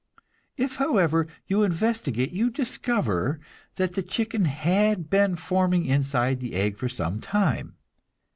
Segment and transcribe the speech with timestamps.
[0.57, 3.39] If, however, you investigate, you discover
[3.75, 7.75] that the chicken had been forming inside the egg for some time.